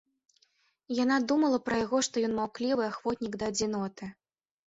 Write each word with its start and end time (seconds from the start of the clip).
Яна 1.03 1.17
думала 1.31 1.57
пра 1.67 1.75
яго, 1.85 1.97
што 2.09 2.23
ён 2.29 2.33
маўклівы 2.39 2.83
ахвотнік 2.93 3.33
да 3.43 3.51
адзіноты. 3.53 4.09